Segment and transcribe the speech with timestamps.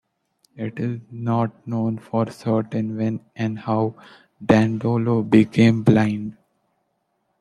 [0.57, 3.97] It is not known for certain when and how
[4.43, 6.37] Dandolo became blind.